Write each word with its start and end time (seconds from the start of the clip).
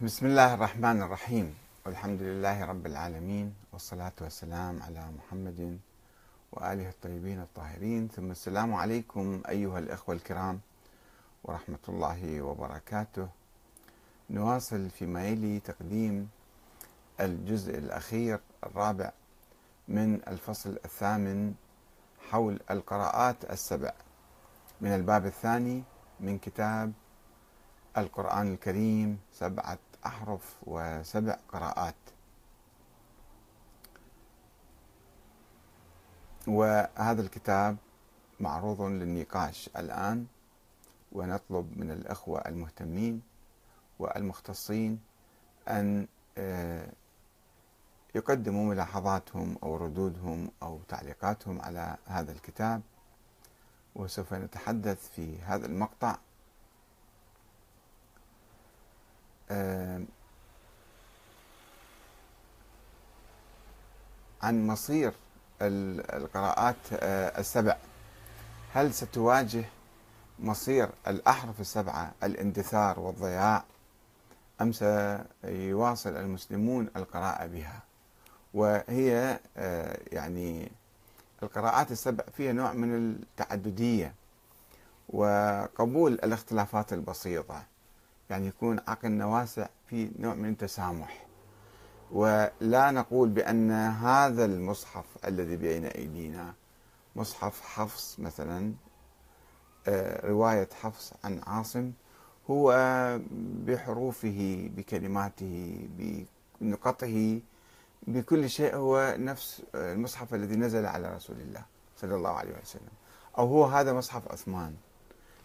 بسم 0.00 0.26
الله 0.26 0.54
الرحمن 0.54 1.02
الرحيم. 1.02 1.54
والحمد 1.86 2.22
لله 2.22 2.64
رب 2.64 2.86
العالمين 2.86 3.54
والصلاة 3.72 4.12
والسلام 4.20 4.82
على 4.82 5.04
محمد 5.18 5.78
وآله 6.52 6.88
الطيبين 6.88 7.40
الطاهرين. 7.40 8.08
ثم 8.08 8.30
السلام 8.30 8.74
عليكم 8.74 9.42
أيها 9.48 9.78
الأخوة 9.78 10.14
الكرام 10.14 10.60
ورحمة 11.44 11.84
الله 11.88 12.42
وبركاته. 12.42 13.28
نواصل 14.30 14.90
فيما 14.90 15.26
يلي 15.28 15.60
تقديم 15.60 16.28
الجزء 17.20 17.78
الأخير 17.78 18.40
الرابع 18.66 19.12
من 19.88 20.20
الفصل 20.28 20.78
الثامن 20.84 21.54
حول 22.30 22.60
القراءات 22.70 23.44
السبع. 23.50 23.92
من 24.80 24.94
الباب 24.94 25.26
الثاني 25.26 25.82
من 26.20 26.38
كتاب 26.38 26.92
القرآن 27.98 28.52
الكريم 28.52 29.20
سبعة 29.32 29.78
أحرف 30.06 30.56
وسبع 30.66 31.36
قراءات. 31.52 31.94
وهذا 36.46 37.22
الكتاب 37.22 37.76
معروض 38.40 38.82
للنقاش 38.82 39.70
الآن 39.76 40.26
ونطلب 41.12 41.78
من 41.78 41.90
الأخوة 41.90 42.40
المهتمين 42.40 43.22
والمختصين 43.98 45.00
أن 45.68 46.06
آه، 46.38 46.92
يقدموا 48.14 48.64
ملاحظاتهم 48.74 49.56
أو 49.62 49.76
ردودهم 49.76 50.50
أو 50.62 50.80
تعليقاتهم 50.88 51.60
على 51.62 51.96
هذا 52.06 52.32
الكتاب 52.32 52.82
وسوف 53.94 54.34
نتحدث 54.34 55.08
في 55.08 55.40
هذا 55.40 55.66
المقطع 55.66 56.16
عن 64.42 64.66
مصير 64.66 65.12
القراءات 65.62 66.76
آه، 66.92 67.40
السبع. 67.40 67.76
هل 68.72 68.94
ستواجه 68.94 69.64
مصير 70.38 70.88
الأحرف 71.06 71.60
السبعة 71.60 72.12
الاندثار 72.22 73.00
والضياع 73.00 73.64
أم 74.60 74.72
سيواصل 74.72 76.16
المسلمون 76.16 76.88
القراءة 76.96 77.46
بها؟ 77.46 77.82
وهي 78.54 79.40
آه، 79.56 79.98
يعني 80.12 80.72
القراءات 81.42 81.90
السبع 81.92 82.24
فيها 82.36 82.52
نوع 82.52 82.72
من 82.72 82.94
التعددية 82.94 84.14
وقبول 85.08 86.12
الاختلافات 86.12 86.92
البسيطة. 86.92 87.62
يعني 88.32 88.46
يكون 88.46 88.80
عقلنا 88.88 89.26
واسع 89.26 89.66
في 89.86 90.10
نوع 90.18 90.34
من 90.34 90.48
التسامح. 90.48 91.26
ولا 92.12 92.90
نقول 92.90 93.28
بأن 93.28 93.70
هذا 93.70 94.44
المصحف 94.44 95.04
الذي 95.24 95.56
بين 95.56 95.84
أيدينا 95.84 96.54
مصحف 97.16 97.60
حفص 97.60 98.20
مثلا 98.20 98.72
آه، 99.88 100.26
رواية 100.26 100.68
حفص 100.82 101.12
عن 101.24 101.40
عاصم 101.46 101.92
هو 102.50 102.72
بحروفه 103.66 104.70
بكلماته 104.76 105.88
بنقطه 106.60 107.40
بكل 108.06 108.50
شيء 108.50 108.76
هو 108.76 109.14
نفس 109.18 109.62
المصحف 109.74 110.34
الذي 110.34 110.56
نزل 110.56 110.86
على 110.86 111.14
رسول 111.14 111.36
الله 111.40 111.62
صلى 111.96 112.14
الله 112.14 112.30
عليه 112.30 112.52
وسلم. 112.62 112.92
أو 113.38 113.46
هو 113.46 113.64
هذا 113.64 113.92
مصحف 113.92 114.32
عثمان 114.32 114.74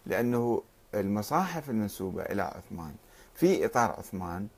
لأنه 0.06 0.62
المصاحف 0.94 1.70
المنسوبة 1.70 2.22
إلى 2.22 2.42
عثمان. 2.42 2.94
في 3.34 3.64
إطار 3.64 3.90
عثمان 3.90 4.48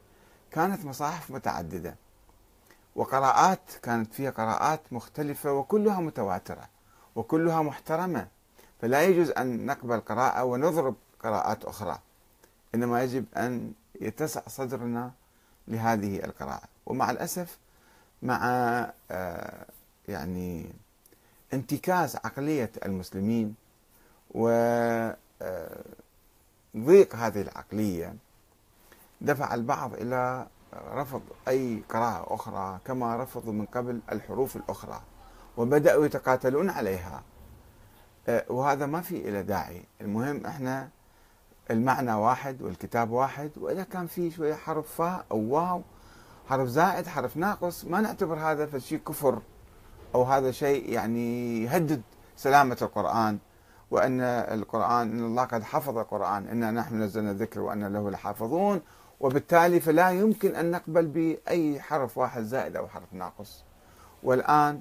كانت 0.51 0.85
مصاحف 0.85 1.31
متعددة 1.31 1.95
وقراءات 2.97 3.61
كانت 3.83 4.15
فيها 4.15 4.31
قراءات 4.31 4.81
مختلفة 4.93 5.53
وكلها 5.53 6.01
متواترة 6.01 6.69
وكلها 7.17 7.63
محترمة. 7.63 8.29
فلا 8.81 9.03
يجوز 9.03 9.31
أن 9.31 9.67
نقبل 9.67 10.01
قراءة 10.01 10.45
ونضرب 10.45 10.95
قراءات 11.21 11.65
أخرى. 11.65 11.99
إنما 12.75 13.03
يجب 13.03 13.25
أن 13.37 13.73
يتسع 14.01 14.41
صدرنا 14.49 15.11
لهذه 15.69 16.25
القراءة. 16.25 16.69
ومع 16.87 17.11
الأسف 17.11 17.59
مع 18.23 18.41
آه، 19.11 19.67
يعني 20.09 20.73
انتكاس 21.53 22.17
عقلية 22.17 22.71
المسلمين 22.85 23.55
و 24.31 24.49
آه، 25.43 25.85
ضيق 26.77 27.17
هذه 27.17 27.41
العقلية 27.43 28.15
دفع 29.21 29.55
البعض 29.55 29.95
إلى 29.95 30.47
رفض 30.75 31.23
أي 31.49 31.83
قراءة 31.89 32.35
أخرى 32.35 32.79
كما 32.85 33.17
رفضوا 33.17 33.53
من 33.53 33.67
قبل 33.67 34.01
الحروف 34.13 34.57
الأخرى 34.57 35.01
وبدأوا 35.57 36.07
يتقاتلون 36.07 36.71
عليها. 36.71 37.23
أه، 38.29 38.45
وهذا 38.49 38.87
ما 38.87 39.01
في 39.01 39.29
إلى 39.29 39.43
داعي. 39.43 39.83
المهم 40.01 40.47
إحنا 40.47 40.89
المعنى 41.71 42.13
واحد 42.13 42.63
والكتاب 42.63 43.11
واحد 43.11 43.51
وإذا 43.57 43.83
كان 43.83 44.07
في 44.07 44.31
شوية 44.31 44.55
حرف 44.55 44.95
فاء 44.95 45.25
أو 45.31 45.39
واو 45.39 45.83
حرف 46.49 46.69
زائد 46.69 47.07
حرف 47.07 47.37
ناقص 47.37 47.85
ما 47.85 48.01
نعتبر 48.01 48.39
هذا 48.39 48.67
فشي 48.67 48.99
كفر 48.99 49.43
أو 50.15 50.23
هذا 50.23 50.51
شيء 50.51 50.93
يعني 50.93 51.63
يهدد 51.63 52.03
سلامة 52.37 52.77
القرآن. 52.83 53.39
وأن 53.91 54.21
القرآن 54.21 55.11
إن 55.11 55.25
الله 55.25 55.45
قد 55.45 55.63
حفظ 55.63 55.99
القرآن 55.99 56.49
إنا 56.49 56.71
نحن 56.71 57.03
نزلنا 57.03 57.31
الذكر 57.31 57.61
وأن 57.61 57.93
له 57.93 58.11
لحافظون 58.11 58.81
وبالتالي 59.21 59.81
فلا 59.81 60.11
يمكن 60.11 60.57
أن 60.57 60.71
نقبل 60.71 61.07
بأي 61.07 61.81
حرف 61.81 62.19
واحد 62.19 62.43
زائد 62.43 62.77
أو 62.77 62.89
حرف 62.89 63.13
ناقص. 63.13 63.65
والآن 64.23 64.81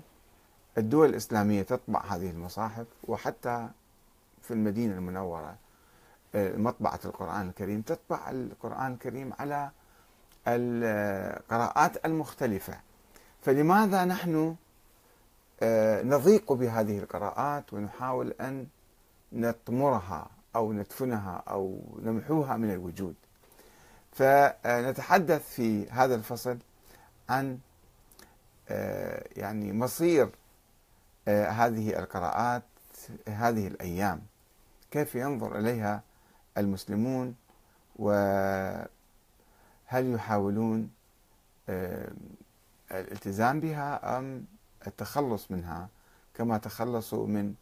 الدول 0.77 1.09
الإسلامية 1.09 1.61
تطبع 1.61 2.01
هذه 2.05 2.29
المصاحف 2.29 2.85
وحتى 3.07 3.67
في 4.41 4.51
المدينة 4.53 4.93
المنورة 4.93 5.55
مطبعة 6.35 6.99
القرآن 7.05 7.49
الكريم 7.49 7.81
تطبع 7.81 8.29
القرآن 8.29 8.93
الكريم 8.93 9.33
على 9.39 9.69
القراءات 10.47 12.05
المختلفة. 12.05 12.73
فلماذا 13.41 14.05
نحن 14.05 14.55
آه، 15.61 16.03
نضيق 16.03 16.53
بهذه 16.53 16.99
القراءات 16.99 17.73
ونحاول 17.73 18.33
أن 18.41 18.67
نطمرها 19.33 20.29
أو 20.55 20.73
ندفنها 20.73 21.43
أو 21.47 21.81
نمحوها 22.03 22.57
من 22.57 22.71
الوجود. 22.71 23.15
فنتحدث 24.11 25.49
في 25.49 25.89
هذا 25.89 26.15
الفصل 26.15 26.57
عن 27.29 27.59
آه، 28.69 29.27
يعني 29.35 29.73
مصير 29.73 30.29
آه، 31.27 31.49
هذه 31.49 31.99
القراءات 31.99 32.63
هذه 33.27 33.67
الأيام. 33.67 34.21
كيف 34.91 35.15
ينظر 35.15 35.59
إليها 35.59 36.03
المسلمون؟ 36.57 37.35
وهل 37.95 38.87
يحاولون 39.91 40.89
آه، 41.69 42.11
الالتزام 42.91 43.59
بها 43.59 44.17
أم 44.17 44.45
التخلص 44.87 45.51
منها 45.51 45.89
كما 46.33 46.57
تخلصوا 46.57 47.27
من 47.27 47.53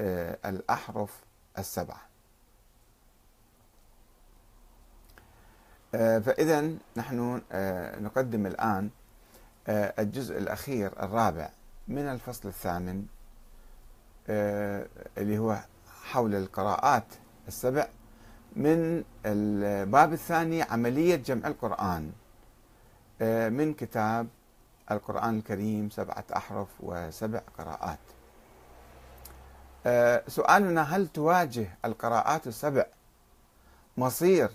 الأحرف 0.00 1.20
السبعة. 1.58 2.00
آه، 5.94 6.18
فإذا 6.18 6.70
نحن 6.96 7.42
آه، 7.52 8.00
نقدم 8.00 8.46
الآن 8.46 8.90
الجزء 9.68 10.38
الأخير 10.38 11.02
الرابع 11.02 11.50
من 11.88 12.02
الفصل 12.02 12.48
الثامن 12.48 13.06
اللي 15.18 15.38
هو 15.38 15.58
حول 16.02 16.34
القراءات 16.34 17.04
السبع 17.48 17.88
من 18.56 19.04
الباب 19.26 20.12
الثاني 20.12 20.62
عملية 20.62 21.16
جمع 21.16 21.48
القرآن. 21.48 22.12
من 23.50 23.74
كتاب 23.74 24.28
القرآن 24.90 25.38
الكريم 25.38 25.90
سبعة 25.90 26.24
أحرف 26.36 26.68
وسبع 26.80 27.40
قراءات. 27.58 27.98
آه، 27.98 28.27
سؤالنا 30.28 30.82
هل 30.82 31.08
تواجه 31.08 31.78
القراءات 31.84 32.46
السبع؟ 32.46 32.86
مصير 33.96 34.50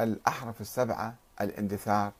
الأحرف 0.00 0.60
السبعة 0.60 1.14
الاندثار. 1.40 2.12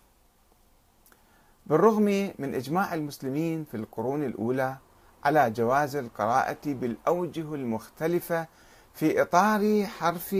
بالرغم 1.66 2.32
من 2.38 2.54
إجماع 2.54 2.94
المسلمين 2.94 3.64
في 3.64 3.76
القرون 3.76 4.22
الأولى 4.22 4.76
على 5.24 5.50
جواز 5.50 5.96
القراءة 5.96 6.58
بالأوجه 6.66 7.54
المختلفة 7.54 8.46
في 8.94 9.22
إطار 9.22 9.86
حرف 9.86 10.36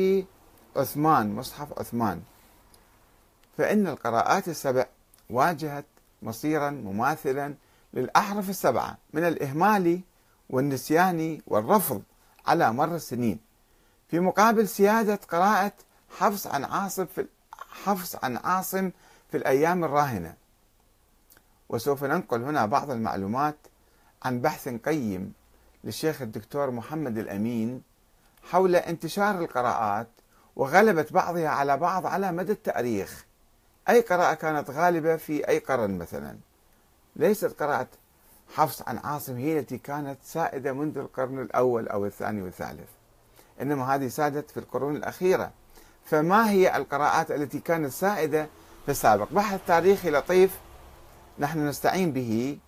عثمان 0.77 1.35
مصحف 1.35 1.79
عثمان 1.79 2.23
فإن 3.59 3.87
القراءات 3.87 4.49
السبع 4.49 4.87
واجهت 5.31 5.85
مصيرا 6.23 6.71
مماثلا 6.71 7.55
للأحرف 7.95 8.51
السبعة 8.51 8.99
من 9.13 9.25
الإهمال 9.25 10.01
والنسيان 10.51 11.41
والرفض 11.47 12.03
على 12.47 12.73
مر 12.73 12.95
السنين. 12.95 13.41
في 14.09 14.21
مقابل 14.21 14.69
سيادة 14.69 15.21
قراءة 15.29 15.73
حفص 16.19 16.47
عن 16.47 16.65
عاصم 16.65 17.07
في 17.07 17.27
حفص 17.85 18.17
عن 18.17 18.37
عاصم 18.37 18.91
في 19.31 19.37
الأيام 19.37 19.85
الراهنة. 19.85 20.35
وسوف 21.69 22.05
ننقل 22.05 22.43
هنا 22.43 22.67
بعض 22.67 22.91
المعلومات 22.91 23.57
عن 24.23 24.41
بحث 24.41 24.69
قيم 24.69 25.33
للشيخ 25.85 26.23
الدكتور 26.23 26.71
محمد 26.71 27.19
الأمين 27.19 27.83
حول 28.43 28.77
انتشار 28.77 29.39
القراءات 29.39 30.09
وغلبة 30.57 31.07
بعضها 31.11 31.49
على 31.49 31.77
بعض 31.77 32.07
على 32.07 32.33
مدى 32.33 32.53
التاريخ. 32.53 33.25
أي 33.89 34.01
قراءة 34.01 34.35
كانت 34.35 34.71
غالبة 34.71 35.17
في 35.17 35.49
أي 35.49 35.59
قرن 35.59 35.99
مثلا؟ 35.99 36.37
ليست 37.17 37.63
قراءة 37.63 37.89
حفص 38.49 38.83
عن 38.83 38.99
عاصم 38.99 39.37
هي 39.37 39.59
التي 39.59 39.79
كانت 39.79 40.19
سائدة 40.25 40.73
منذ 40.73 40.99
القرن 40.99 41.43
الأول 41.43 41.89
أو 41.89 42.07
الثاني 42.07 42.43
والثالث. 42.43 42.89
إنما 43.63 43.95
هذه 43.95 44.09
سادت 44.09 44.51
في 44.51 44.57
القرون 44.57 44.97
الأخيرة. 44.97 45.51
فما 46.05 46.51
هي 46.51 46.77
القراءات 46.77 47.31
التي 47.31 47.59
كانت 47.59 47.93
سائدة 47.93 48.49
في 48.85 48.91
السابق؟ 48.91 49.33
بحث 49.33 49.61
تاريخي 49.67 50.11
لطيف 50.11 50.59
نحن 51.39 51.69
نستعين 51.69 52.13
به 52.13 52.59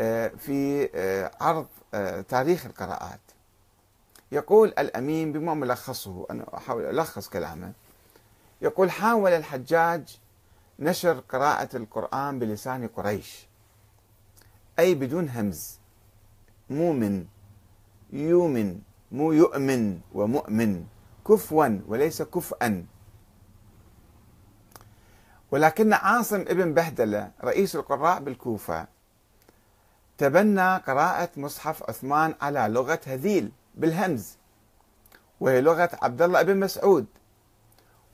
آه، 0.00 0.28
في 0.28 0.88
آه، 0.94 1.30
عرض 1.40 1.66
آه، 1.94 2.20
تاريخ 2.20 2.66
القراءات. 2.66 3.20
يقول 4.32 4.68
الأمين 4.78 5.32
بما 5.32 5.54
ملخصه 5.54 6.26
أنا 6.30 6.56
أحاول 6.56 6.84
ألخص 6.84 7.28
كلامه. 7.28 7.72
يقول 8.62 8.90
حاول 8.90 9.32
الحجاج 9.32 10.18
نشر 10.78 11.20
قراءة 11.28 11.76
القرآن 11.76 12.38
بلسان 12.38 12.88
قريش. 12.88 13.46
أي 14.78 14.94
بدون 14.94 15.28
همز. 15.28 15.78
مؤمن 16.70 17.26
يؤمن 18.12 18.80
مو 19.12 19.32
يؤمن 19.32 20.00
ومؤمن. 20.14 20.84
كفوا 21.28 21.80
وليس 21.86 22.22
كفءا 22.22 22.86
ولكن 25.50 25.92
عاصم 25.92 26.40
ابن 26.40 26.74
بهدلة 26.74 27.30
رئيس 27.44 27.76
القراء 27.76 28.20
بالكوفة 28.20 28.86
تبنى 30.18 30.76
قراءة 30.76 31.30
مصحف 31.36 31.82
عثمان 31.82 32.34
على 32.40 32.66
لغة 32.68 33.00
هذيل 33.06 33.52
بالهمز 33.74 34.36
وهي 35.40 35.60
لغة 35.60 35.90
عبد 36.02 36.22
الله 36.22 36.42
بن 36.42 36.60
مسعود. 36.60 37.06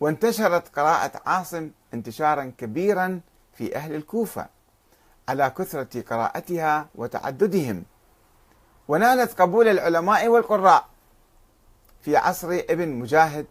وانتشرت 0.01 0.79
قراءة 0.79 1.23
عاصم 1.27 1.71
انتشارا 1.95 2.53
كبيرا 2.59 3.21
في 3.53 3.77
أهل 3.77 3.95
الكوفة. 3.95 4.49
على 5.29 5.51
كثرة 5.51 6.03
قراءتها 6.03 6.89
وتعددهم. 6.95 7.85
ونالت 8.89 9.41
قبول 9.41 9.69
العلماء 9.69 10.29
والقراء. 10.29 10.87
في 12.01 12.17
عصر 12.17 12.49
ابن 12.71 12.89
مجاهد 12.89 13.47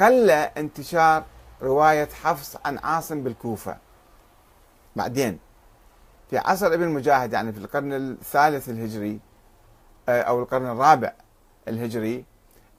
قل 0.00 0.30
انتشار 0.30 1.24
رواية 1.62 2.08
حفص 2.22 2.56
عن 2.64 2.78
عاصم 2.78 3.22
بالكوفة. 3.22 3.76
بعدين 4.96 5.38
في 6.30 6.38
عصر 6.38 6.66
ابن 6.66 6.88
مجاهد 6.88 7.32
يعني 7.32 7.52
في 7.52 7.58
القرن 7.58 7.92
الثالث 7.92 8.68
الهجري 8.68 9.20
آه، 10.08 10.22
أو 10.22 10.42
القرن 10.42 10.66
الرابع 10.66 11.12
الهجري 11.68 12.24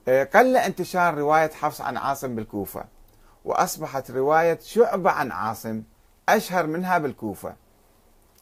آه، 0.07 0.23
قل 0.23 0.57
انتشار 0.57 1.17
رواية 1.17 1.51
حفص 1.51 1.81
عن 1.81 1.97
عاصم 1.97 2.35
بالكوفة. 2.35 2.85
وأصبحت 3.45 4.11
رواية 4.11 4.59
شعبة 4.59 5.11
عن 5.11 5.31
عاصم 5.31 5.83
أشهر 6.29 6.67
منها 6.67 6.97
بالكوفة. 6.97 7.55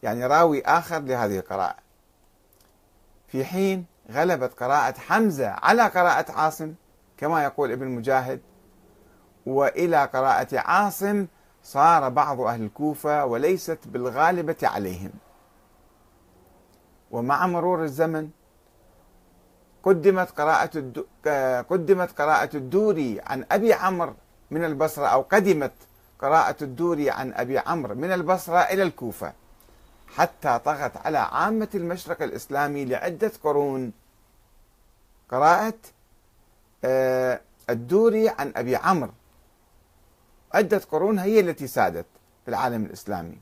يعني 0.04 0.26
راوي 0.26 0.62
آخر 0.62 1.00
لهذه 1.00 1.40
القراءة. 1.40 1.76
في 3.28 3.46
حين 3.46 3.86
غلبت 4.12 4.54
قراءة 4.54 5.00
حمزة 5.00 5.48
على 5.48 5.88
قراءة 5.88 6.32
عاصم 6.32 6.74
كما 7.18 7.44
يقول 7.44 7.72
ابن 7.72 7.88
مجاهد 7.88 8.42
وإلى 9.46 10.06
قراءة 10.06 10.60
عاصم 10.60 11.28
صار 11.64 12.10
بعض 12.10 12.42
أهل 12.42 12.62
الكوفة 12.62 13.26
وليست 13.26 13.80
بالغالبة 13.86 14.56
عليهم. 14.64 15.12
ومع 17.12 17.48
مرور 17.48 17.84
الزمن 17.84 18.30
قدمت 19.84 20.32
قراءة 20.32 20.78
الدو... 20.78 21.04
قدمت 21.70 22.22
قراءة 22.22 22.58
الدوري 22.58 23.22
عن 23.26 23.46
أبي 23.52 23.74
عمرو 23.74 24.14
من 24.52 24.66
البصرة 24.66 25.06
أو 25.06 25.22
قدمت 25.22 25.74
قراءة 26.20 26.64
الدوري 26.64 27.10
عن 27.10 27.34
أبي 27.34 27.60
عمرو 27.60 27.96
من 27.96 28.12
البصرة 28.12 28.58
إلى 28.60 28.84
الكوفة 28.84 29.34
حتى 30.16 30.60
طغت 30.66 30.98
على 30.98 31.18
عامة 31.18 31.70
المشرق 31.76 32.22
الإسلامي 32.22 32.86
لعدة 32.86 33.32
قرون. 33.44 33.94
قراءة 35.32 35.74
آه، 36.86 37.42
الدوري 37.70 38.30
عن 38.30 38.54
أبي 38.56 38.76
عمرو. 38.76 39.12
عدة 40.54 40.82
قرون 40.92 41.20
هي 41.20 41.40
التي 41.40 41.68
سادت 41.68 42.06
في 42.46 42.52
العالم 42.52 42.86
الإسلامي. 42.86 43.38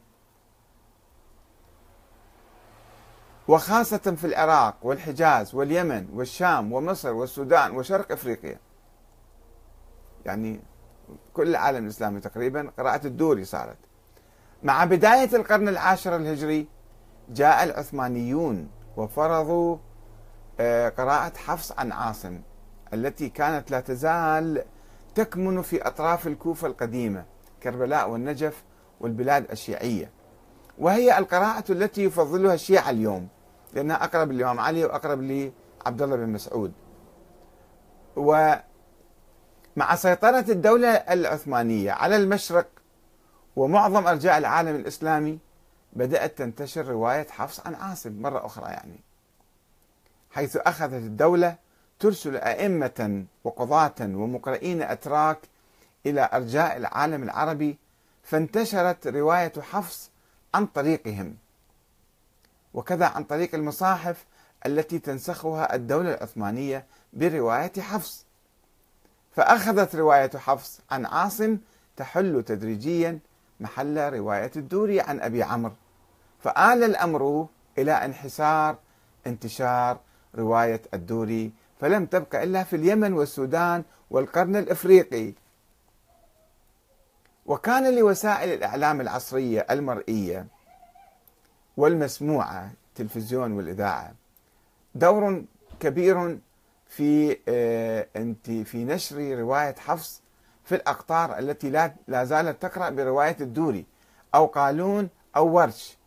وخاصة 3.47 3.97
في 3.97 4.27
العراق 4.27 4.75
والحجاز 4.81 5.55
واليمن 5.55 6.09
والشام 6.13 6.73
ومصر 6.73 7.13
والسودان 7.13 7.71
وشرق 7.71 8.11
أفريقيا. 8.11 8.57
يعني 10.25 10.59
كل 11.33 11.47
العالم 11.47 11.83
الإسلامي 11.83 12.19
تقريبا 12.19 12.71
قراءة 12.77 13.07
الدوري 13.07 13.45
صارت. 13.45 13.77
مع 14.63 14.85
بداية 14.85 15.35
القرن 15.35 15.67
العاشر 15.67 16.15
الهجري 16.15 16.67
جاء 17.29 17.63
العثمانيون 17.63 18.69
وفرضوا 18.97 19.77
آه، 20.59 20.89
قراءة 20.89 21.37
حفص 21.37 21.71
عن 21.71 21.91
عاصم 21.91 22.41
التي 22.93 23.29
كانت 23.29 23.71
لا 23.71 23.79
تزال 23.79 24.63
تكمن 25.15 25.61
في 25.61 25.87
أطراف 25.87 26.27
الكوفة 26.27 26.67
القديمة 26.67 27.25
كربلاء 27.63 28.09
والنجف 28.09 28.63
والبلاد 28.99 29.51
الشيعية. 29.51 30.11
وهي 30.77 31.17
القراءة 31.17 31.71
التي 31.71 32.03
يفضلها 32.03 32.53
الشيعة 32.53 32.89
اليوم 32.89 33.27
لأنها 33.73 34.03
أقرب 34.03 34.31
للإمام 34.31 34.59
علي 34.59 34.85
وأقرب 34.85 35.21
لعبد 35.21 36.01
الله 36.01 36.15
بن 36.15 36.29
مسعود. 36.29 36.71
ومع 39.77 39.95
سيطرة 39.95 40.45
الدولة 40.49 40.89
العثمانية 40.89 41.91
على 41.91 42.15
المشرق 42.15 42.67
ومعظم 43.55 44.07
أرجاء 44.07 44.37
العالم 44.37 44.75
الإسلامي 44.75 45.39
بدأت 45.93 46.37
تنتشر 46.37 46.87
رواية 46.87 47.27
حفص 47.29 47.59
عن 47.59 47.75
عاصم 47.75 48.21
مرة 48.21 48.45
أخرى 48.45 48.69
يعني 48.69 48.99
حيث 50.31 50.57
أخذت 50.57 50.93
الدولة 50.93 51.55
ترسل 51.99 52.35
أئمة 52.37 53.25
وقضاة 53.43 53.95
ومقرئين 53.99 54.81
أتراك 54.81 55.37
إلى 56.05 56.29
أرجاء 56.33 56.77
العالم 56.77 57.23
العربي 57.23 57.77
فانتشرت 58.23 59.07
رواية 59.07 59.53
حفص 59.61 60.11
عن 60.53 60.65
طريقهم 60.65 61.35
وكذا 62.73 63.05
عن 63.05 63.23
طريق 63.23 63.55
المصاحف 63.55 64.25
التي 64.65 64.99
تنسخها 64.99 65.75
الدولة 65.75 66.13
العثمانية 66.13 66.85
برواية 67.13 67.71
حفص. 67.79 68.25
فأخذت 69.35 69.95
رواية 69.95 70.31
حفص 70.37 70.79
عن 70.91 71.05
عاصم 71.05 71.57
تحل 71.97 72.43
تدريجيا 72.43 73.19
محل 73.59 74.13
رواية 74.13 74.51
الدوري 74.55 75.01
عن 75.01 75.21
أبي 75.21 75.43
عمرو. 75.43 75.73
فآل 76.39 76.83
الأمر 76.83 77.47
إلى 77.77 77.91
انحسار 77.91 78.77
انتشار 79.27 79.99
رواية 80.35 80.81
الدوري 80.93 81.51
فلم 81.79 82.05
تبقى 82.05 82.43
إلا 82.43 82.63
في 82.63 82.75
اليمن 82.75 83.13
والسودان 83.13 83.83
والقرن 84.09 84.55
الإفريقي. 84.55 85.33
وكان 87.45 87.95
لوسائل 87.95 88.53
الإعلام 88.53 89.01
العصرية 89.01 89.67
المرئية 89.71 90.47
والمسموعة 91.77 92.71
التلفزيون 92.89 93.51
والإذاعة 93.51 94.13
دور 94.95 95.43
كبير 95.79 96.39
في 96.91 97.37
آه، 97.47 98.07
أنت 98.15 98.51
في 98.51 98.83
نشر 98.85 99.39
رواية 99.39 99.75
حفص 99.75 100.21
في 100.63 100.75
الأقطار 100.75 101.39
التي 101.39 101.69
لا 101.69 101.95
لا 102.07 102.23
زالت 102.23 102.61
تقرأ 102.61 102.89
برواية 102.89 103.37
الدوري 103.41 103.85
أو 104.35 104.45
قالون 104.45 105.09
أو 105.35 105.47
ورش. 105.47 105.97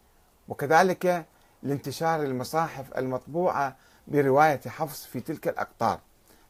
وكذلك 0.49 1.27
لانتشار 1.63 2.23
المصاحف 2.23 2.99
المطبوعة 2.99 3.77
برواية 4.09 4.61
حفص 4.67 5.07
في 5.07 5.21
تلك 5.21 5.49
الأقطار 5.49 6.01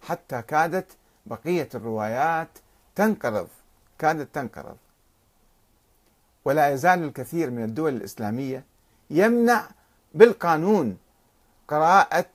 حتى 0.00 0.42
كادت 0.42 0.96
بقية 1.26 1.68
الروايات 1.74 2.58
تنقرض 2.94 3.48
كادت 3.98 4.34
تنقرض. 4.34 4.76
ولا 6.44 6.68
يزال 6.70 7.04
الكثير 7.04 7.50
من 7.50 7.64
الدول 7.64 7.96
الإسلامية 7.96 8.64
يمنع 9.10 9.68
بالقانون 10.14 10.98
قراءة 11.68 12.18
آه، 12.18 12.26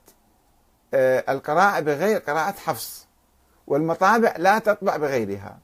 القراءة 0.94 1.80
بغير 1.80 2.20
قراءة 2.20 2.52
حفص 2.52 3.08
والمطابع 3.68 4.34
لا 4.38 4.60
تطبع 4.60 4.98
بغيرها. 4.98 5.58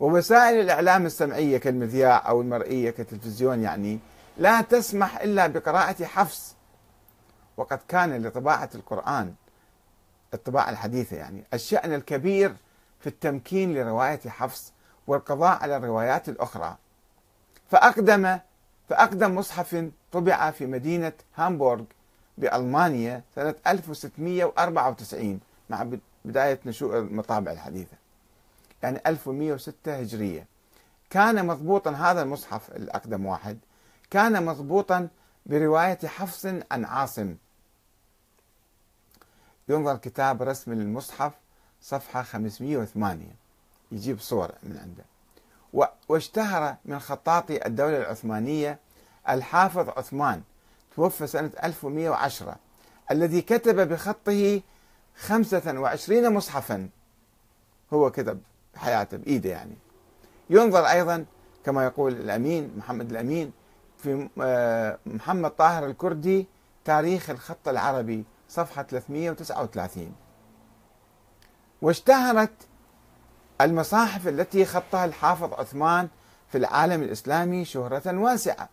ووسائل 0.00 0.60
الإعلام 0.60 1.06
السمعية 1.06 1.58
كالمذياع 1.58 2.28
أو 2.28 2.40
المرئية 2.40 2.90
كالتلفزيون 2.90 3.62
يعني 3.62 3.98
لا 4.36 4.60
تسمح 4.60 5.20
إلا 5.20 5.46
بقراءة 5.46 6.04
حفص. 6.04 6.54
وقد 7.56 7.78
كان 7.88 8.22
لطباعة 8.22 8.70
القرآن 8.74 9.34
الطباعة 10.34 10.70
الحديثة 10.70 11.16
يعني 11.16 11.44
الشأن 11.54 11.94
الكبير 11.94 12.54
في 13.00 13.06
التمكين 13.06 13.74
لرواية 13.74 14.20
حفص 14.28 14.72
والقضاء 15.06 15.62
على 15.62 15.76
الروايات 15.76 16.28
الأخرى. 16.28 16.76
فأقدم 17.70 18.38
فأقدم 18.88 19.34
مصحف 19.34 19.84
طبع 20.12 20.50
في 20.50 20.66
مدينة 20.66 21.12
هامبورغ 21.36 21.84
بألمانيا 22.38 23.22
سنة 23.34 23.54
1694 23.66 25.40
مع 25.70 25.86
بداية 26.24 26.60
نشوء 26.66 26.98
المطابع 26.98 27.52
الحديثة. 27.52 27.96
يعني 28.82 29.00
1106 29.06 29.94
هجرية. 30.00 30.46
كان 31.10 31.46
مضبوطا 31.46 31.90
هذا 31.90 32.22
المصحف 32.22 32.70
الأقدم 32.70 33.26
واحد. 33.26 33.58
كان 34.10 34.44
مضبوطا 34.44 35.08
برواية 35.46 35.98
حفص 36.06 36.46
عن 36.46 36.84
عاصم. 36.84 37.36
ينظر 39.68 39.96
كتاب 39.96 40.42
رسم 40.42 40.72
المصحف 40.72 41.32
صفحة 41.82 42.22
508 42.22 43.26
يجيب 43.92 44.20
صور 44.20 44.52
من 44.62 44.76
عنده. 44.76 45.04
واشتهر 46.08 46.76
من 46.84 46.98
خطاطي 46.98 47.66
الدولة 47.66 47.98
العثمانية 47.98 48.78
الحافظ 49.28 49.88
عثمان. 49.88 50.42
توفى 50.96 51.26
سنة 51.26 51.50
1110 51.64 52.56
الذي 53.10 53.42
كتب 53.42 53.88
بخطه 53.88 54.60
25 55.16 56.32
مصحفا. 56.32 56.88
هو 57.92 58.10
كتب 58.10 58.40
حياته 58.76 59.16
بإيده 59.16 59.50
يعني. 59.50 59.74
ينظر 60.50 60.86
أيضا 60.86 61.24
كما 61.64 61.84
يقول 61.84 62.12
الأمين 62.12 62.74
محمد 62.76 63.10
الأمين 63.10 63.52
في 63.98 64.28
آه، 64.42 64.98
محمد 65.06 65.50
طاهر 65.50 65.86
الكردي 65.86 66.46
تاريخ 66.84 67.30
الخط 67.30 67.68
العربي 67.68 68.24
صفحة 68.48 68.82
339 68.82 70.12
واشتهرت 71.82 72.52
المصاحف 73.60 74.28
التي 74.28 74.64
خطها 74.64 75.04
الحافظ 75.04 75.52
عثمان 75.52 76.08
في 76.48 76.58
العالم 76.58 77.02
الإسلامي 77.02 77.64
شهرة 77.64 78.18
واسعة. 78.18 78.68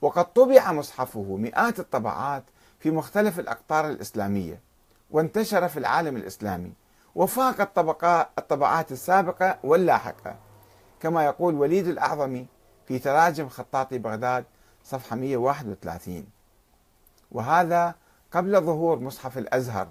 وقد 0.00 0.32
طبع 0.32 0.72
مصحفه 0.72 1.36
مئات 1.36 1.80
الطبعات 1.80 2.44
في 2.78 2.90
مختلف 2.90 3.38
الأقطار 3.40 3.88
الإسلامية 3.88 4.60
وانتشر 5.10 5.68
في 5.68 5.78
العالم 5.78 6.16
الإسلامي 6.16 6.72
وفاق 7.14 7.60
الطبعات 8.38 8.92
السابقة 8.92 9.58
واللاحقة. 9.64 10.36
كما 11.00 11.24
يقول 11.24 11.54
وليد 11.54 11.88
الأعظمي 11.88 12.46
في 12.86 12.98
تراجم 12.98 13.48
خطاطي 13.48 13.98
بغداد 13.98 14.44
صفحة 14.84 15.16
131 15.16 16.26
وهذا 17.32 17.94
قبل 18.32 18.60
ظهور 18.60 18.98
مصحف 18.98 19.38
الأزهر 19.38 19.88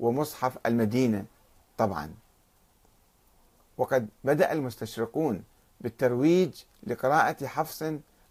ومصحف 0.00 0.58
المدينة 0.66 1.24
طبعا. 1.78 2.14
وقد 3.78 4.08
بدأ 4.24 4.52
المستشرقون 4.52 5.44
بالترويج 5.80 6.62
لقراءة 6.86 7.46
حفص 7.46 7.84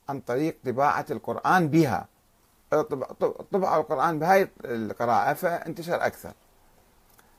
عن 0.10 0.20
طريق 0.20 0.58
طباعة 0.66 1.06
القرآن 1.12 1.68
بها. 1.68 2.08
طبع 3.52 3.78
القرآن 3.78 4.20
بهاي 4.20 4.50
القراءة 4.66 5.34
فانتشر 5.34 6.06
أكثر. 6.06 6.34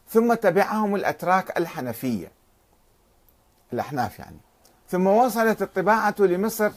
ثم 0.09 0.35
تبعهم 0.35 0.95
الأتراك 0.95 1.59
الحنفية. 1.59 2.33
الأحناف 3.73 4.19
يعني. 4.19 4.39
ثم 4.89 5.07
وصلت 5.07 5.63
الطباعة 5.63 6.15
لمصر 6.19 6.71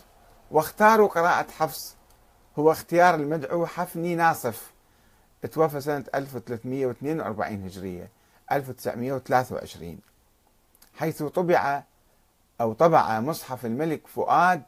واختاروا 0.51 1.07
قراءة 1.07 1.51
حفص. 1.51 1.95
هو 2.59 2.71
اختيار 2.71 3.15
المدعو 3.15 3.65
حفني 3.65 4.15
ناصف. 4.15 4.73
توفى 5.51 5.81
سنة 5.81 6.03
1342 6.15 7.65
هجرية 7.65 8.09
1923 8.51 9.99
حيث 10.95 11.23
طبع 11.23 11.83
أو 12.61 12.73
طبع 12.73 13.19
مصحف 13.19 13.65
الملك 13.65 14.07
فؤاد 14.07 14.63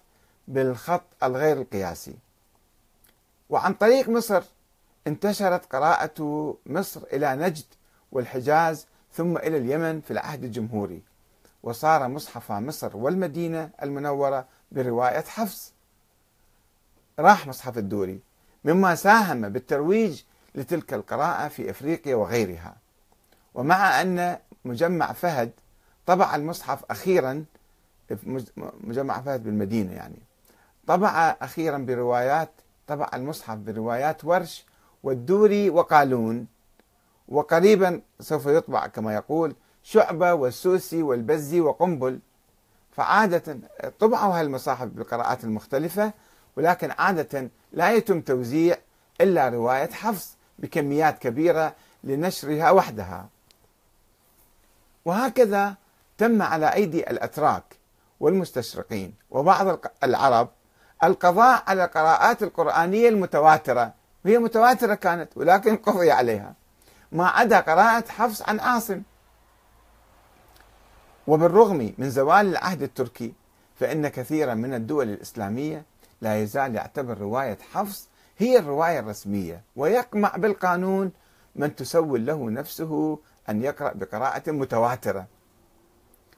بالخط 0.47 1.03
الغير 1.23 1.61
القياسي. 1.61 2.15
وعن 3.49 3.73
طريق 3.73 4.09
مصر 4.09 4.43
انتشرت 5.07 5.65
قراءة 5.65 6.57
مصر 6.65 7.01
إلى 7.13 7.35
نجد 7.35 7.65
والحجاز 8.11 8.87
ثم 9.13 9.37
إلى 9.37 9.57
اليمن 9.57 10.01
في 10.01 10.11
العهد 10.11 10.43
الجمهوري. 10.43 11.01
وصار 11.63 12.07
مصحف 12.07 12.51
مصر 12.51 12.97
والمدينة 12.97 13.69
المنورة 13.83 14.45
برواية 14.71 15.21
حفص. 15.21 15.73
راح 17.19 17.47
مصحف 17.47 17.77
الدوري 17.77 18.19
مما 18.65 18.95
ساهم 18.95 19.49
بالترويج 19.49 20.23
لتلك 20.55 20.93
القراءة 20.93 21.47
في 21.47 21.69
إفريقيا 21.69 22.15
وغيرها. 22.15 22.75
ومع 23.53 24.01
أن 24.01 24.37
مجمع 24.65 25.13
فهد 25.13 25.51
طبع 26.05 26.35
المصحف 26.35 26.83
أخيرا 26.89 27.45
مجمع 28.83 29.21
فهد 29.21 29.43
بالمدينة 29.43 29.93
يعني. 29.93 30.19
طبع 30.87 31.35
أخيرا 31.41 31.77
بروايات 31.77 32.51
طبع 32.87 33.09
المصحف 33.13 33.57
بروايات 33.57 34.25
ورش 34.25 34.65
والدوري 35.03 35.69
وقالون. 35.69 36.47
وقريبا 37.27 38.01
سوف 38.19 38.45
يطبع 38.45 38.87
كما 38.87 39.13
يقول 39.15 39.55
شعبة 39.83 40.33
والسوسي 40.33 41.03
والبزي 41.03 41.61
وقنبل. 41.61 42.19
فعادة 42.91 43.57
طبعوا 43.99 44.39
هالمصاحف 44.39 44.87
بالقراءات 44.87 45.43
المختلفة 45.43 46.13
ولكن 46.57 46.91
عادة 46.91 47.49
لا 47.71 47.93
يتم 47.93 48.21
توزيع 48.21 48.77
إلا 49.21 49.49
رواية 49.49 49.89
حفص 49.91 50.37
بكميات 50.59 51.19
كبيرة 51.19 51.75
لنشرها 52.03 52.71
وحدها. 52.71 53.29
وهكذا 55.05 55.75
تم 56.17 56.41
على 56.41 56.73
أيدي 56.73 57.09
الأتراك 57.09 57.63
والمستشرقين 58.19 59.13
وبعض 59.31 59.79
العرب 60.03 60.49
القضاء 61.03 61.63
على 61.67 61.83
القراءات 61.83 62.43
القرآنية 62.43 63.09
المتواترة. 63.09 63.93
وهي 64.25 64.37
متواترة 64.37 64.95
كانت 64.95 65.37
ولكن 65.37 65.77
قضي 65.77 66.11
عليها. 66.11 66.53
ما 67.11 67.27
عدا 67.27 67.59
قراءة 67.59 68.11
حفص 68.11 68.41
عن 68.41 68.59
عاصم. 68.59 69.01
وبالرغم 71.27 71.93
من 71.97 72.09
زوال 72.09 72.47
العهد 72.47 72.81
التركي 72.81 73.33
فإن 73.75 74.07
كثيرا 74.07 74.53
من 74.53 74.73
الدول 74.73 75.09
الإسلامية 75.09 75.85
لا 76.21 76.41
يزال 76.41 76.75
يعتبر 76.75 77.17
رواية 77.17 77.57
حفص 77.73 78.09
هي 78.37 78.59
الرواية 78.59 78.99
الرسمية. 78.99 79.61
ويقمع 79.75 80.35
بالقانون 80.35 81.11
من 81.55 81.75
تسول 81.75 82.25
له 82.25 82.49
نفسه 82.49 83.19
أن 83.49 83.63
يقرأ 83.63 83.93
بقراءة 83.95 84.51
متواترة. 84.51 85.27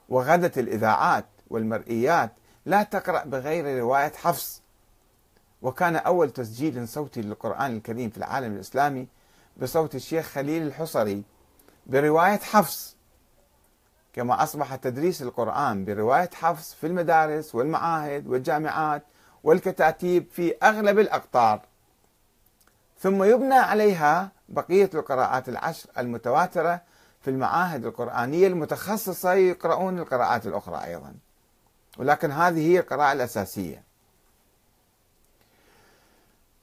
وغدت 0.08 0.58
الإذاعات 0.58 1.26
والمرئيات 1.50 2.32
لا 2.68 2.82
تقرأ 2.82 3.24
بغير 3.24 3.78
رواية 3.78 4.12
حفص. 4.12 4.62
وكان 5.62 5.96
أول 5.96 6.30
تسجيل 6.30 6.88
صوتي 6.88 7.22
للقرآن 7.22 7.76
الكريم 7.76 8.10
في 8.10 8.16
العالم 8.18 8.54
الإسلامي 8.54 9.06
بصوت 9.56 9.94
الشيخ 9.94 10.26
خليل 10.26 10.62
الحصري 10.62 11.22
برواية 11.86 12.38
حفص. 12.38 12.96
كما 14.12 14.42
أصبح 14.42 14.74
تدريس 14.76 15.22
القرآن 15.22 15.84
برواية 15.84 16.30
حفص 16.34 16.74
في 16.74 16.86
المدارس 16.86 17.54
والمعاهد 17.54 18.26
والجامعات 18.26 19.02
والكتاتيب 19.44 20.26
في 20.30 20.54
أغلب 20.62 20.98
الأقطار. 20.98 21.60
ثم 23.00 23.22
يبنى 23.22 23.54
عليها 23.54 24.32
بقية 24.48 24.90
القراءات 24.94 25.48
العشر 25.48 25.90
المتواترة 25.98 26.80
في 27.20 27.30
المعاهد 27.30 27.84
القرآنية 27.86 28.46
المتخصصة 28.46 29.32
يقرؤون 29.32 29.98
القراءات 29.98 30.46
الأخرى 30.46 30.84
أيضا. 30.84 31.14
ولكن 31.98 32.30
هذه 32.30 32.72
هي 32.72 32.78
القراءة 32.78 33.12
الأساسية. 33.12 33.82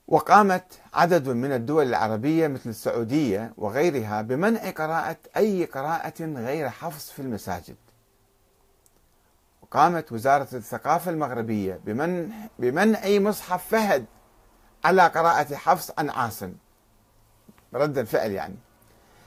وقامت 0.08 0.80
عدد 0.94 1.30
من 1.30 1.51
الدول 1.51 1.88
العربية 1.88 2.48
مثل 2.48 2.70
السعودية 2.70 3.54
وغيرها 3.58 4.22
بمنع 4.22 4.70
قراءة 4.70 5.18
أي 5.38 5.65
قراءة 5.65 6.24
غير 6.24 6.70
حفص 6.70 7.12
في 7.12 7.22
المساجد. 7.22 7.75
وقامت 9.62 10.12
وزارة 10.12 10.48
الثقافة 10.54 11.12
المغربية 11.12 11.80
بمنع, 11.86 12.36
بمنع 12.60 13.00
مصحف 13.06 13.68
فهد 13.68 14.06
على 14.84 15.08
قراءة 15.08 15.56
حفص 15.56 15.92
عن 15.98 16.10
عاصم. 16.10 16.54
رد 17.74 17.98
الفعل 17.98 18.32
يعني. 18.32 18.56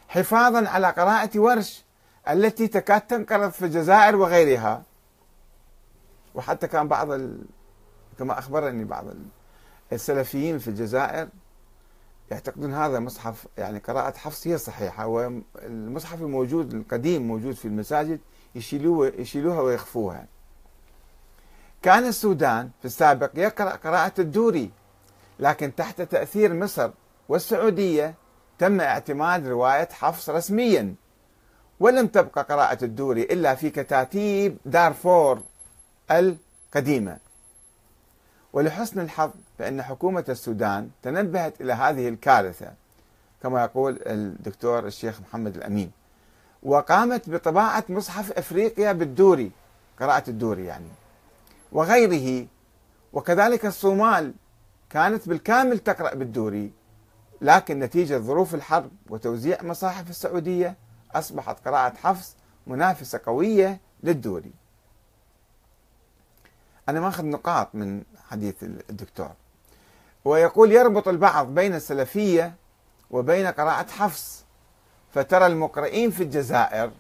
حفاظا 0.08 0.68
على 0.68 0.90
قراءة 0.90 1.38
ورش 1.38 1.84
التي 2.28 2.68
تكاد 2.68 3.00
تنقرض 3.00 3.50
في 3.50 3.64
الجزائر 3.64 4.16
وغيرها. 4.16 4.82
وحتى 6.38 6.66
كان 6.66 6.88
بعض 6.88 7.10
ال... 7.10 7.38
كما 8.18 8.38
أخبرني 8.38 8.84
بعض 8.84 9.04
السلفيين 9.92 10.58
في 10.58 10.68
الجزائر 10.68 11.28
يعتقدون 12.30 12.74
هذا 12.74 12.98
مصحف 12.98 13.46
يعني 13.58 13.78
قراءة 13.78 14.16
حفص 14.18 14.46
هي 14.46 14.58
صحيحة 14.58 15.06
والمصحف 15.06 16.22
الموجود 16.22 16.74
القديم 16.74 17.28
موجود 17.28 17.54
في 17.54 17.64
المساجد 17.64 18.20
يشيلوه 18.54 19.12
يشيلوها 19.18 19.60
ويخفوها. 19.60 20.26
كان 21.82 22.04
السودان 22.04 22.70
في 22.78 22.84
السابق 22.84 23.30
يقرأ 23.34 23.70
قراءة 23.70 24.20
الدوري 24.20 24.70
لكن 25.38 25.74
تحت 25.74 26.02
تأثير 26.02 26.54
مصر 26.54 26.90
والسعودية 27.28 28.14
تم 28.58 28.80
اعتماد 28.80 29.46
رواية 29.48 29.88
حفص 29.92 30.30
رسميا 30.30 30.94
ولم 31.80 32.06
تبقى 32.06 32.42
قراءة 32.42 32.84
الدوري 32.84 33.22
إلا 33.22 33.54
في 33.54 33.70
كتاتيب 33.70 34.58
دارفور. 34.64 35.42
القديمة. 36.10 37.18
ولحسن 38.52 39.00
الحظ 39.00 39.30
فإن 39.58 39.82
حكومة 39.82 40.24
السودان 40.28 40.90
تنبهت 41.02 41.60
إلى 41.60 41.72
هذه 41.72 42.08
الكارثة 42.08 42.72
كما 43.42 43.62
يقول 43.64 43.98
الدكتور 44.06 44.86
الشيخ 44.86 45.20
محمد 45.20 45.56
الأمين. 45.56 45.90
وقامت 46.62 47.30
بطباعة 47.30 47.84
مصحف 47.88 48.32
أفريقيا 48.32 48.92
بالدوري 48.92 49.50
قراءة 50.00 50.30
الدوري 50.30 50.64
يعني 50.64 50.88
وغيره. 51.72 52.46
وكذلك 53.12 53.66
الصومال 53.66 54.34
كانت 54.90 55.28
بالكامل 55.28 55.78
تقرأ 55.78 56.14
بالدوري 56.14 56.72
لكن 57.40 57.78
نتيجة 57.78 58.18
ظروف 58.18 58.54
الحرب 58.54 58.90
وتوزيع 59.10 59.62
مصاحف 59.62 60.10
السعودية 60.10 60.76
أصبحت 61.12 61.68
قراءة 61.68 61.94
حفص 61.96 62.36
منافسة 62.66 63.20
قوية 63.26 63.80
للدوري. 64.02 64.52
أنا 66.88 67.00
ماخذ 67.00 67.24
نقاط 67.24 67.68
من 67.74 68.02
حديث 68.30 68.54
الدكتور. 68.62 69.30
ويقول 70.24 70.72
يربط 70.72 71.08
البعض 71.08 71.54
بين 71.54 71.74
السلفية 71.74 72.54
وبين 73.10 73.46
قراءة 73.46 73.86
حفص. 73.90 74.44
فترى 75.14 75.46
المقرئين 75.46 76.10
في 76.10 76.22
الجزائر 76.22 76.90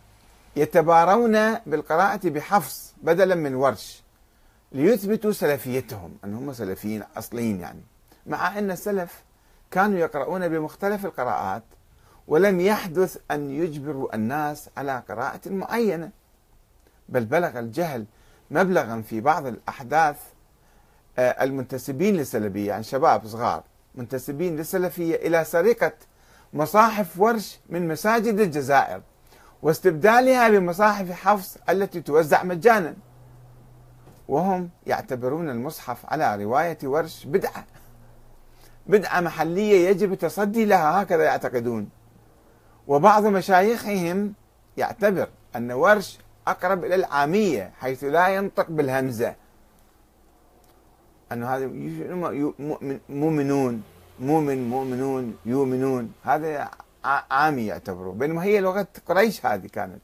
يتبارون 0.56 1.54
بالقراءة 1.54 2.28
بحفص 2.28 2.94
بدلا 3.02 3.34
من 3.34 3.54
ورش 3.54 4.02
ليثبتوا 4.72 5.32
سلفيتهم 5.32 6.16
أنهم 6.24 6.52
سلفيين 6.52 7.02
أصليين 7.16 7.60
يعني. 7.60 7.80
مع 8.26 8.58
أن 8.58 8.70
السلف 8.70 9.22
كانوا 9.70 9.98
يقرؤون 9.98 10.48
بمختلف 10.48 11.04
القراءات 11.04 11.62
ولم 12.28 12.60
يحدث 12.60 13.16
أن 13.30 13.50
يجبروا 13.50 14.14
الناس 14.14 14.68
على 14.76 15.02
قراءة 15.08 15.40
معينة 15.46 16.10
بل 17.08 17.24
بلغ 17.24 17.58
الجهل 17.58 18.04
مبلغا 18.50 19.02
في 19.02 19.20
بعض 19.20 19.46
الأحداث 19.46 20.16
آه، 21.18 21.44
المنتسبين 21.44 22.16
للسلفية 22.16 22.68
يعني 22.68 22.82
شباب 22.82 23.26
صغار 23.26 23.62
منتسبين 23.94 24.56
للسلفية 24.56 25.14
إلى 25.14 25.44
سرقة 25.44 25.92
مصاحف 26.52 27.20
ورش 27.20 27.60
من 27.68 27.88
مساجد 27.88 28.40
الجزائر 28.40 29.00
واستبدالها 29.62 30.48
بمصاحف 30.48 31.10
حفص 31.10 31.56
التي 31.68 32.00
توزع 32.00 32.42
مجانا. 32.42 32.94
وهم 34.28 34.70
يعتبرون 34.86 35.50
المصحف 35.50 36.06
على 36.06 36.44
رواية 36.44 36.78
ورش 36.84 37.24
بدعة 37.24 37.64
بدعة 38.86 39.20
محلية 39.20 39.88
يجب 39.88 40.12
التصدي 40.12 40.64
لها 40.64 41.02
هكذا 41.02 41.24
يعتقدون. 41.24 41.88
وبعض 42.88 43.26
مشايخهم 43.26 44.32
يعتبر 44.76 45.28
أن 45.56 45.72
ورش 45.72 46.18
أقرب 46.50 46.84
إلى 46.84 46.94
العامية 46.94 47.72
حيث 47.80 48.04
لا 48.04 48.28
ينطق 48.28 48.70
بالهمزة. 48.70 49.34
أنه 51.32 51.48
هذا 51.48 51.66
مؤمنون 53.08 53.82
مؤمن 54.20 54.70
مؤمنون 54.70 55.36
يؤمنون. 55.46 56.12
هذا 56.24 56.70
عامي 57.04 57.66
يعتبروه 57.66 58.14
بينما 58.14 58.42
هي 58.44 58.60
لغة 58.60 58.86
قريش 59.06 59.46
هذه 59.46 59.66
كانت. 59.66 60.00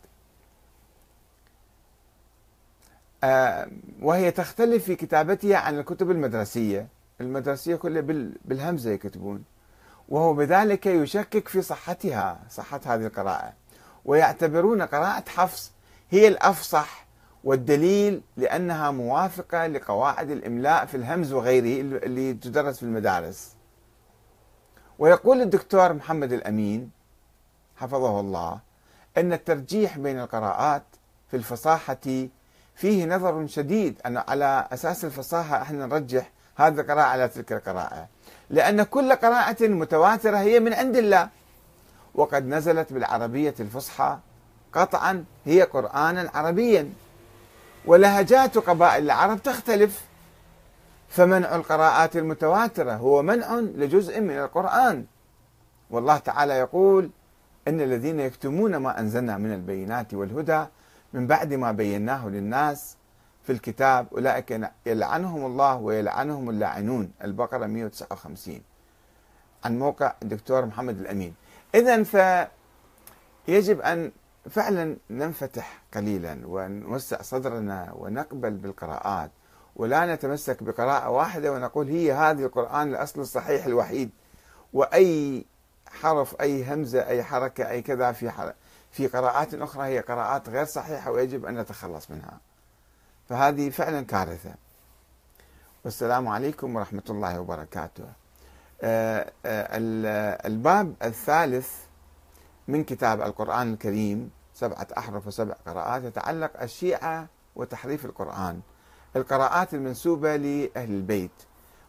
آه، 3.25 3.69
وهي 4.03 4.31
تختلف 4.31 4.85
في 4.85 4.97
كتابتها 4.97 5.57
عن 5.57 5.79
الكتب 5.79 6.11
المدرسية. 6.11 6.89
المدرسية 7.21 7.77
كلها 7.77 8.03
بالهمزة 8.45 8.91
يكتبون. 8.91 9.45
وهو 10.09 10.35
بذلك 10.35 10.87
يشكك 10.87 11.49
في 11.49 11.63
صحتها 11.63 12.41
صحة 12.51 12.81
هذه 12.87 13.07
القراءة. 13.07 13.53
ويعتبرون 14.05 14.83
قراءة 14.83 15.25
حفص 15.29 15.74
هي 16.11 16.29
الأفصح 16.29 17.05
والدليل 17.45 18.23
لأنها 18.37 18.91
موافقة 18.91 19.67
لقواعد 19.67 20.31
الإملاء 20.31 20.87
في 20.87 20.97
الهمز 20.97 21.33
وغيره 21.33 21.81
اللي 21.81 22.35
تدرس 22.35 22.77
في 22.77 22.83
المدارس. 22.83 23.55
ويقول 24.99 25.41
الدكتور 25.41 25.93
محمد 25.93 26.33
الأمين 26.33 26.91
حفظه 27.77 28.21
الله 28.21 28.59
أن 29.17 29.33
الترجيح 29.33 29.99
بين 29.99 30.21
القراءات 30.21 30.83
في 31.31 31.37
الفصاحة 31.37 32.27
فيه 32.75 33.07
نظر 33.07 33.47
شديد 33.47 34.01
أن 34.07 34.17
على 34.17 34.69
أساس 34.73 35.05
الفصاحة 35.05 35.63
إحنا 35.63 35.87
نرجح 35.87 36.31
هذه 36.57 36.81
القراءة 36.81 37.07
على 37.07 37.29
تلك 37.29 37.53
القراءة. 37.53 38.09
لأن 38.51 38.83
كل 38.83 39.13
قراءة 39.13 39.69
متواترة 39.69 40.37
هي 40.37 40.61
من 40.61 40.73
عند 40.75 40.97
الله. 40.97 41.29
وقد 42.15 42.47
نزلت 42.47 42.93
بالعربية 42.93 43.55
الفصحى 43.61 44.19
قطعا 44.75 45.25
هي 45.45 45.63
قرآنا 45.63 46.31
عربيا. 46.35 46.93
ولهجات 47.87 48.59
قبائل 48.59 49.05
العرب 49.05 49.43
تختلف. 49.43 50.05
فمنع 51.09 51.57
القراءات 51.57 52.17
المتواترة 52.17 52.93
هو 52.93 53.23
منع 53.23 53.55
لجزء 53.55 54.21
من 54.21 54.39
القرآن. 54.39 55.05
والله 55.91 56.19
تعالى 56.19 56.55
يقول 56.55 57.11
إن 57.69 57.81
الذين 57.81 58.21
يكتمون 58.21 58.77
ما 58.77 59.01
أنزلنا 59.01 59.39
من 59.39 59.53
البينات 59.55 60.15
والهدى 60.15 60.65
من 61.13 61.27
بعد 61.27 61.55
ما 61.55 61.73
بيناه 61.73 62.29
للناس 62.29 62.97
في 63.47 63.53
الكتاب 63.53 64.07
أولئك 64.13 64.71
يلعنهم 64.87 65.47
الله 65.47 65.77
ويلعنهم 65.77 66.51
اللاعنون. 66.51 67.11
البقرة 67.25 67.67
159 67.67 68.61
عن 69.65 69.79
موقع 69.79 70.13
الدكتور 70.23 70.67
محمد 70.67 71.01
الأمين. 71.01 71.35
إذا 71.75 72.03
فيجب 73.47 73.81
أن 73.81 74.13
فعلا 74.51 74.97
ننفتح 75.11 75.83
قليلا 75.95 76.39
ونوسع 76.47 77.23
صدرنا 77.23 77.93
ونقبل 77.97 78.51
بالقراءات 78.51 79.31
ولا 79.77 80.15
نتمسك 80.15 80.63
بقراءة 80.63 81.11
واحدة 81.11 81.53
ونقول 81.53 81.89
هي 81.89 82.13
هذه 82.13 82.45
القرآن 82.45 82.89
الأصل 82.89 83.21
الصحيح 83.21 83.67
الوحيد 83.67 84.11
وأي 84.73 85.45
حرف 85.87 86.41
أي 86.41 86.75
همزة 86.75 87.07
أي 87.07 87.23
حركة 87.23 87.71
أي 87.71 87.83
كذا 87.83 88.13
في 88.13 88.53
في 88.93 89.07
قراءات 89.07 89.55
أخرى 89.55 89.87
هي 89.87 90.01
قراءات 90.01 90.49
غير 90.49 90.65
صحيحة 90.65 91.11
ويجب 91.11 91.47
أن 91.47 91.59
نتخلص 91.59 92.11
منها. 92.11 92.39
فهذه 93.29 93.71
فعلا 93.71 94.03
كارثة. 94.03 94.55
والسلام 95.85 96.29
عليكم 96.29 96.77
ورحمة 96.77 97.03
الله 97.11 97.41
وبركاته. 97.41 98.05
آه، 98.83 99.33
آه، 99.47 100.47
الباب 100.47 100.95
الثالث 101.03 101.84
من 102.69 102.85
كتاب 102.85 103.23
القرآن 103.23 103.73
الكريم 103.73 104.31
سبعة 104.55 104.87
أحرف 104.99 105.27
وسبع 105.27 105.55
قراءات 105.67 106.03
يتعلق 106.05 106.63
الشيعة 106.63 107.27
وتحريف 107.57 108.05
القرآن. 108.05 108.61
القراءات 109.17 109.75
المنسوبة 109.75 110.37
لأهل 110.37 110.91
البيت. 110.91 111.31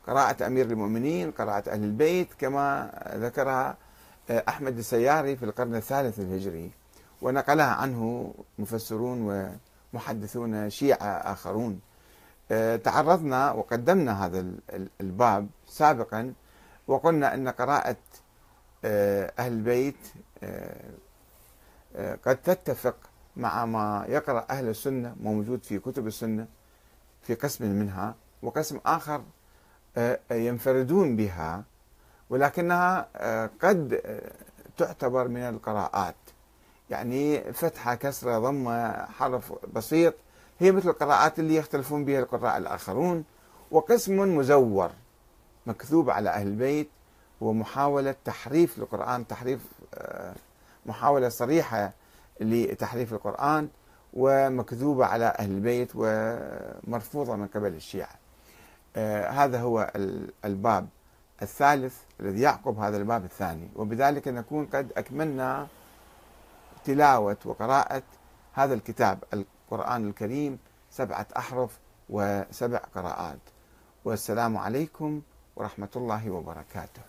قراءة 0.07 0.47
أمير 0.47 0.65
المؤمنين 0.65 1.31
قراءة 1.31 1.69
أهل 1.69 1.83
البيت 1.83 2.33
كما 2.33 2.91
ذكرها 3.15 3.77
آه، 4.29 4.43
أحمد 4.47 4.77
السياري 4.77 5.35
في 5.35 5.45
القرن 5.45 5.75
الثالث 5.75 6.19
الهجري. 6.19 6.71
ونقلها 7.21 7.65
عنه 7.65 8.33
مفسرون 8.59 9.49
ومحدثون 9.93 10.69
شيعة 10.69 11.07
آخرون. 11.07 11.79
آه، 12.51 12.75
تعرضنا 12.75 13.51
وقدمنا 13.51 14.25
هذا 14.25 14.45
الباب 15.01 15.47
سابقا 15.67 16.33
وقلنا 16.88 17.33
أن 17.33 17.49
قراءة 17.49 17.97
أهل 19.39 19.52
البيت 19.52 19.98
قد 22.26 22.38
تتفق 22.43 22.95
مع 23.38 23.65
ما 23.65 24.06
يقرأ 24.10 24.45
أهل 24.50 24.69
السنة 24.69 25.15
موجود 25.19 25.63
في 25.63 25.80
كتب 25.80 26.08
السنة 26.08 26.48
في 27.21 27.36
قسم 27.36 27.65
منها 27.65 28.15
وقسم 28.43 28.80
آخر 28.86 29.21
آه، 29.98 30.19
ينفردون 30.32 31.15
بها 31.15 31.63
ولكنها 32.30 33.08
آه، 33.15 33.50
قد 33.62 34.02
آه، 34.06 34.32
تعتبر 34.78 35.28
من 35.28 35.41
القراءات. 35.41 36.15
يعني 36.89 37.54
فتحة 37.54 37.95
كسرة 37.95 38.39
ضمة 38.39 39.06
حرف 39.06 39.54
بسيط 39.74 40.13
هي 40.60 40.71
مثل 40.71 40.89
القراءات 40.89 41.39
اللي 41.39 41.56
يختلفون 41.56 42.06
بها 42.06 42.19
القراء 42.19 42.58
الآخرون 42.58 43.24
وقسم 43.71 44.38
مزور 44.38 44.91
مكذوب 45.65 46.10
على 46.10 46.30
أهل 46.30 46.48
البيت 46.48 46.89
ومحاولة 47.41 48.15
تحريف 48.26 48.78
القرآن 48.78 49.28
تحريف 49.28 49.67
محاولة 50.86 51.30
صريحة 51.30 51.93
لتحريف 52.39 53.13
القرآن 53.13 53.69
ومكذوبة 54.13 55.06
على 55.06 55.26
أهل 55.26 55.52
البيت 55.52 55.91
ومرفوضة 55.95 57.36
من 57.36 57.48
قبل 57.48 57.74
الشيعة. 57.76 58.15
آه 58.95 59.30
هذا 59.30 59.62
هو 59.62 59.91
الباب 60.45 60.88
الثالث 61.41 61.98
الذي 62.19 62.41
يعقب 62.41 62.80
هذا 62.80 62.98
الباب 62.98 63.26
الثاني. 63.26 63.69
وبذلك 63.76 64.28
نكون 64.28 64.65
قد 64.65 64.91
أكملنا 64.98 65.67
تلاوة 66.86 67.38
وقراءة 67.45 68.04
هذا 68.54 68.74
الكتاب 68.74 69.24
القرآن 69.34 70.08
الكريم 70.08 70.60
سبعة 70.91 71.28
أحرف 71.38 71.80
وسبع 72.10 72.82
قراءات. 72.95 73.39
والسلام 74.06 74.58
عليكم 74.58 75.21
ورحمة 75.56 75.89
الله 75.95 76.30
وبركاته. 76.30 77.02